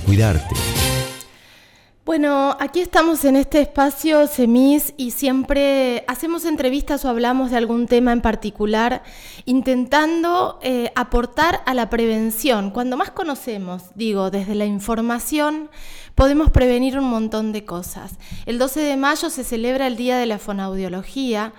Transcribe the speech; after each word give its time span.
cuidarte. 0.00 0.54
Bueno, 2.08 2.56
aquí 2.58 2.80
estamos 2.80 3.26
en 3.26 3.36
este 3.36 3.60
espacio 3.60 4.26
CEMIS 4.26 4.94
y 4.96 5.10
siempre 5.10 6.04
hacemos 6.08 6.46
entrevistas 6.46 7.04
o 7.04 7.10
hablamos 7.10 7.50
de 7.50 7.58
algún 7.58 7.86
tema 7.86 8.12
en 8.12 8.22
particular, 8.22 9.02
intentando 9.44 10.58
eh, 10.62 10.90
aportar 10.94 11.60
a 11.66 11.74
la 11.74 11.90
prevención. 11.90 12.70
Cuando 12.70 12.96
más 12.96 13.10
conocemos, 13.10 13.82
digo, 13.94 14.30
desde 14.30 14.54
la 14.54 14.64
información, 14.64 15.68
podemos 16.14 16.50
prevenir 16.50 16.98
un 16.98 17.10
montón 17.10 17.52
de 17.52 17.66
cosas. 17.66 18.12
El 18.46 18.56
12 18.56 18.80
de 18.80 18.96
mayo 18.96 19.28
se 19.28 19.44
celebra 19.44 19.86
el 19.86 19.96
Día 19.96 20.16
de 20.16 20.24
la 20.24 20.38
Fonaudiología 20.38 21.52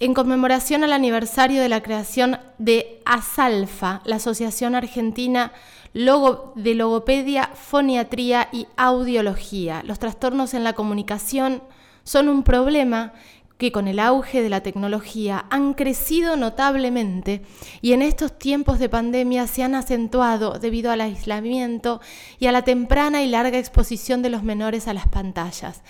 en 0.00 0.14
conmemoración 0.14 0.82
al 0.82 0.92
aniversario 0.92 1.62
de 1.62 1.68
la 1.68 1.82
creación 1.82 2.38
de 2.58 3.00
ASALFA, 3.04 4.02
la 4.04 4.16
Asociación 4.16 4.74
Argentina 4.74 5.52
de 5.96 6.74
Logopedia, 6.74 7.50
Foniatría 7.54 8.50
y 8.52 8.66
Audiología. 8.76 9.82
Los 9.82 9.98
trastornos 9.98 10.52
en 10.52 10.62
la 10.62 10.74
comunicación 10.74 11.62
son 12.04 12.28
un 12.28 12.42
problema 12.42 13.14
que 13.56 13.72
con 13.72 13.88
el 13.88 13.98
auge 13.98 14.42
de 14.42 14.50
la 14.50 14.60
tecnología 14.60 15.46
han 15.48 15.72
crecido 15.72 16.36
notablemente 16.36 17.40
y 17.80 17.94
en 17.94 18.02
estos 18.02 18.38
tiempos 18.38 18.78
de 18.78 18.90
pandemia 18.90 19.46
se 19.46 19.62
han 19.62 19.74
acentuado 19.74 20.58
debido 20.58 20.90
al 20.90 21.00
aislamiento 21.00 22.02
y 22.38 22.46
a 22.46 22.52
la 22.52 22.60
temprana 22.60 23.22
y 23.22 23.28
larga 23.28 23.56
exposición 23.56 24.20
de 24.20 24.28
los 24.28 24.42
menores 24.42 24.88
a 24.88 24.92
las 24.92 25.08
pantallas. 25.08 25.82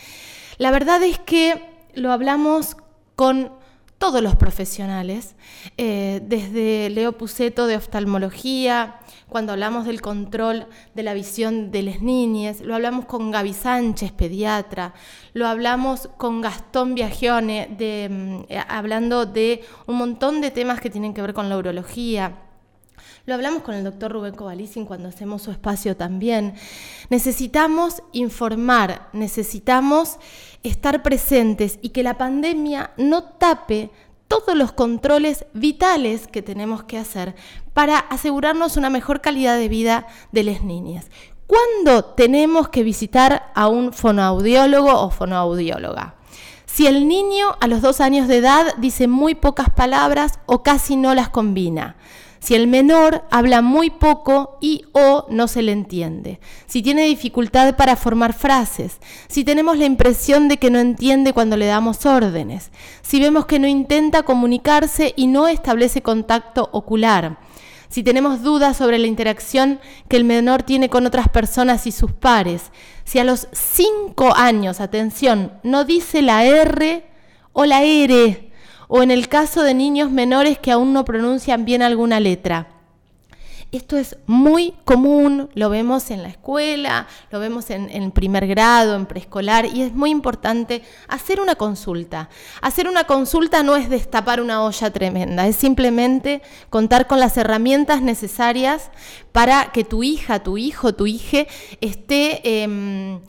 La 0.58 0.70
verdad 0.70 1.02
es 1.02 1.18
que 1.18 1.60
lo 1.94 2.12
hablamos 2.12 2.76
con 3.16 3.50
todos 3.98 4.22
los 4.22 4.36
profesionales, 4.36 5.36
eh, 5.78 6.20
desde 6.24 6.90
Leo 6.90 7.12
Puceto 7.12 7.66
de 7.66 7.76
oftalmología, 7.76 9.00
cuando 9.28 9.52
hablamos 9.52 9.86
del 9.86 10.02
control 10.02 10.66
de 10.94 11.02
la 11.02 11.14
visión 11.14 11.70
de 11.70 11.82
las 11.82 12.02
niñas, 12.02 12.60
lo 12.60 12.74
hablamos 12.74 13.06
con 13.06 13.30
Gaby 13.30 13.54
Sánchez, 13.54 14.12
pediatra, 14.12 14.92
lo 15.32 15.46
hablamos 15.46 16.08
con 16.18 16.42
Gastón 16.42 16.94
Viagione, 16.94 17.68
mm, 17.68 18.44
eh, 18.48 18.62
hablando 18.68 19.24
de 19.24 19.64
un 19.86 19.96
montón 19.96 20.40
de 20.40 20.50
temas 20.50 20.80
que 20.80 20.90
tienen 20.90 21.14
que 21.14 21.22
ver 21.22 21.32
con 21.32 21.48
la 21.48 21.56
urología. 21.56 22.36
Lo 23.26 23.34
hablamos 23.34 23.62
con 23.62 23.74
el 23.74 23.84
doctor 23.84 24.12
Rubén 24.12 24.34
Covalicin 24.34 24.86
cuando 24.86 25.08
hacemos 25.08 25.42
su 25.42 25.50
espacio 25.50 25.96
también. 25.96 26.54
Necesitamos 27.10 28.02
informar, 28.12 29.08
necesitamos 29.12 30.18
estar 30.62 31.02
presentes 31.02 31.78
y 31.82 31.90
que 31.90 32.02
la 32.02 32.18
pandemia 32.18 32.92
no 32.96 33.24
tape 33.24 33.90
todos 34.28 34.56
los 34.56 34.72
controles 34.72 35.46
vitales 35.54 36.26
que 36.28 36.42
tenemos 36.42 36.84
que 36.84 36.98
hacer 36.98 37.34
para 37.72 37.98
asegurarnos 37.98 38.76
una 38.76 38.90
mejor 38.90 39.20
calidad 39.20 39.56
de 39.56 39.68
vida 39.68 40.06
de 40.32 40.44
las 40.44 40.62
niñas. 40.62 41.06
¿Cuándo 41.46 42.04
tenemos 42.04 42.68
que 42.68 42.82
visitar 42.82 43.52
a 43.54 43.68
un 43.68 43.92
fonoaudiólogo 43.92 44.92
o 44.92 45.10
fonoaudióloga? 45.10 46.16
Si 46.64 46.86
el 46.86 47.08
niño 47.08 47.56
a 47.60 47.68
los 47.68 47.82
dos 47.82 48.00
años 48.00 48.28
de 48.28 48.38
edad 48.38 48.74
dice 48.78 49.06
muy 49.06 49.34
pocas 49.34 49.70
palabras 49.70 50.40
o 50.46 50.62
casi 50.62 50.96
no 50.96 51.14
las 51.14 51.28
combina 51.28 51.96
si 52.38 52.54
el 52.54 52.66
menor 52.66 53.24
habla 53.30 53.62
muy 53.62 53.90
poco 53.90 54.58
y 54.60 54.84
o 54.92 55.26
no 55.30 55.48
se 55.48 55.62
le 55.62 55.72
entiende, 55.72 56.40
si 56.66 56.82
tiene 56.82 57.06
dificultad 57.06 57.76
para 57.76 57.96
formar 57.96 58.32
frases, 58.32 58.98
si 59.28 59.44
tenemos 59.44 59.78
la 59.78 59.84
impresión 59.84 60.48
de 60.48 60.58
que 60.58 60.70
no 60.70 60.78
entiende 60.78 61.32
cuando 61.32 61.56
le 61.56 61.66
damos 61.66 62.06
órdenes, 62.06 62.70
si 63.02 63.20
vemos 63.20 63.46
que 63.46 63.58
no 63.58 63.66
intenta 63.66 64.22
comunicarse 64.22 65.12
y 65.16 65.26
no 65.26 65.48
establece 65.48 66.02
contacto 66.02 66.68
ocular, 66.72 67.38
si 67.88 68.02
tenemos 68.02 68.42
dudas 68.42 68.76
sobre 68.76 68.98
la 68.98 69.06
interacción 69.06 69.80
que 70.08 70.16
el 70.16 70.24
menor 70.24 70.62
tiene 70.62 70.88
con 70.88 71.06
otras 71.06 71.28
personas 71.28 71.86
y 71.86 71.92
sus 71.92 72.12
pares, 72.12 72.72
si 73.04 73.18
a 73.18 73.24
los 73.24 73.48
5 73.52 74.34
años, 74.34 74.80
atención, 74.80 75.52
no 75.62 75.84
dice 75.84 76.22
la 76.22 76.44
R 76.44 77.04
o 77.52 77.64
la 77.64 77.84
R, 77.84 78.50
o 78.88 79.02
en 79.02 79.10
el 79.10 79.28
caso 79.28 79.62
de 79.62 79.74
niños 79.74 80.10
menores 80.10 80.58
que 80.58 80.72
aún 80.72 80.92
no 80.92 81.04
pronuncian 81.04 81.64
bien 81.64 81.82
alguna 81.82 82.20
letra. 82.20 82.68
Esto 83.72 83.96
es 83.96 84.16
muy 84.26 84.74
común, 84.84 85.50
lo 85.54 85.68
vemos 85.68 86.10
en 86.12 86.22
la 86.22 86.28
escuela, 86.28 87.08
lo 87.30 87.40
vemos 87.40 87.68
en, 87.70 87.90
en, 87.90 88.12
primer 88.12 88.46
grado, 88.46 88.94
en 88.94 89.06
preescolar, 89.06 89.66
y 89.66 89.82
es 89.82 89.92
muy 89.92 90.10
importante 90.10 90.82
hacer 91.08 91.40
una 91.40 91.56
consulta. 91.56 92.30
Hacer 92.62 92.88
una 92.88 93.04
consulta 93.04 93.64
no 93.64 93.74
es 93.74 93.90
destapar 93.90 94.40
una 94.40 94.62
olla 94.62 94.90
tremenda, 94.92 95.48
es 95.48 95.56
simplemente 95.56 96.42
contar 96.70 97.08
con 97.08 97.18
las 97.18 97.36
herramientas 97.36 98.02
necesarias 98.02 98.90
para 99.32 99.72
que 99.72 99.82
tu 99.82 100.04
hija, 100.04 100.44
tu 100.44 100.56
hijo, 100.56 100.94
tu 100.94 101.08
hija 101.08 101.46
esté 101.80 102.62
em, 102.62 103.20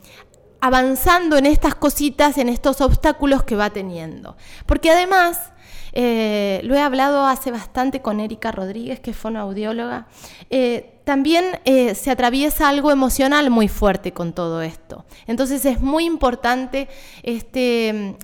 avanzando 0.60 1.36
en 1.36 1.46
estas 1.46 1.74
cositas, 1.74 2.38
en 2.38 2.48
estos 2.48 2.80
obstáculos 2.80 3.44
que 3.44 3.56
va 3.56 3.70
teniendo. 3.70 4.36
Porque 4.66 4.90
además, 4.90 5.52
eh, 5.92 6.60
lo 6.64 6.74
he 6.74 6.80
hablado 6.80 7.26
hace 7.26 7.50
bastante 7.50 8.02
con 8.02 8.20
Erika 8.20 8.52
Rodríguez, 8.52 9.00
que 9.00 9.12
fue 9.12 9.30
una 9.30 9.40
audióloga, 9.40 10.06
eh, 10.50 11.00
también 11.04 11.44
eh, 11.64 11.94
se 11.94 12.10
atraviesa 12.10 12.68
algo 12.68 12.90
emocional 12.90 13.50
muy 13.50 13.68
fuerte 13.68 14.12
con 14.12 14.32
todo 14.32 14.62
esto. 14.62 15.04
Entonces 15.26 15.64
es 15.64 15.80
muy 15.80 16.04
importante 16.04 16.88
este, 17.22 18.16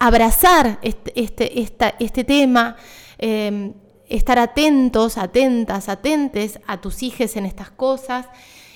abrazar 0.00 0.78
este, 0.82 1.12
este, 1.60 1.94
este 2.00 2.24
tema, 2.24 2.76
estar 4.08 4.38
atentos, 4.38 5.16
atentas, 5.16 5.88
atentes 5.88 6.58
a 6.66 6.80
tus 6.80 7.02
hijos 7.04 7.36
en 7.36 7.46
estas 7.46 7.70
cosas 7.70 8.26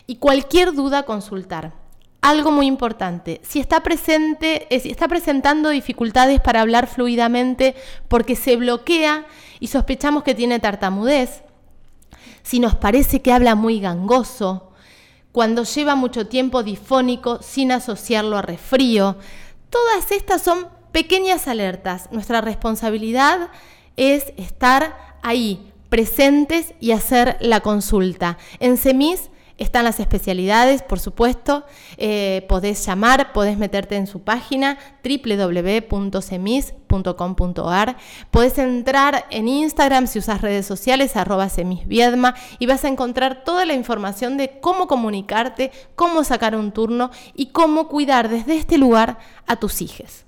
y 0.06 0.16
cualquier 0.16 0.72
duda 0.72 1.02
consultar 1.02 1.87
algo 2.28 2.50
muy 2.50 2.66
importante. 2.66 3.40
Si 3.42 3.58
está 3.58 3.82
presente, 3.82 4.66
eh, 4.68 4.80
si 4.80 4.90
está 4.90 5.08
presentando 5.08 5.70
dificultades 5.70 6.40
para 6.40 6.60
hablar 6.60 6.86
fluidamente 6.86 7.74
porque 8.08 8.36
se 8.36 8.56
bloquea 8.56 9.24
y 9.60 9.68
sospechamos 9.68 10.24
que 10.24 10.34
tiene 10.34 10.60
tartamudez, 10.60 11.42
si 12.42 12.60
nos 12.60 12.74
parece 12.74 13.22
que 13.22 13.32
habla 13.32 13.54
muy 13.54 13.80
gangoso, 13.80 14.72
cuando 15.32 15.64
lleva 15.64 15.94
mucho 15.94 16.26
tiempo 16.26 16.62
difónico 16.62 17.40
sin 17.42 17.72
asociarlo 17.72 18.36
a 18.36 18.42
resfrío, 18.42 19.16
todas 19.70 20.12
estas 20.12 20.42
son 20.42 20.68
pequeñas 20.92 21.48
alertas. 21.48 22.08
Nuestra 22.10 22.42
responsabilidad 22.42 23.48
es 23.96 24.32
estar 24.36 25.16
ahí, 25.22 25.72
presentes 25.88 26.74
y 26.78 26.92
hacer 26.92 27.38
la 27.40 27.60
consulta. 27.60 28.36
En 28.60 28.76
CEMIS 28.76 29.30
están 29.58 29.84
las 29.84 30.00
especialidades, 30.00 30.82
por 30.82 30.98
supuesto. 31.00 31.64
Eh, 31.96 32.46
podés 32.48 32.86
llamar, 32.86 33.32
podés 33.32 33.58
meterte 33.58 33.96
en 33.96 34.06
su 34.06 34.22
página 34.22 34.78
www.semis.com.ar. 35.02 37.96
Podés 38.30 38.58
entrar 38.58 39.24
en 39.30 39.48
Instagram 39.48 40.06
si 40.06 40.20
usas 40.20 40.40
redes 40.40 40.64
sociales, 40.64 41.16
arroba 41.16 41.48
semisviedma, 41.48 42.36
y 42.58 42.66
vas 42.66 42.84
a 42.84 42.88
encontrar 42.88 43.42
toda 43.44 43.66
la 43.66 43.74
información 43.74 44.36
de 44.36 44.60
cómo 44.60 44.86
comunicarte, 44.86 45.72
cómo 45.96 46.22
sacar 46.24 46.54
un 46.54 46.72
turno 46.72 47.10
y 47.34 47.46
cómo 47.46 47.88
cuidar 47.88 48.28
desde 48.28 48.56
este 48.56 48.78
lugar 48.78 49.18
a 49.46 49.56
tus 49.56 49.82
hijos. 49.82 50.27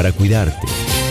para 0.01 0.13
cuidarte. 0.13 1.10